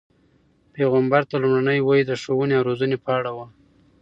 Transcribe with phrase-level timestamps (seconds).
[0.73, 3.47] پیغمبر ته لومړنۍ وحی د ښوونې او روزنې په اړه وه.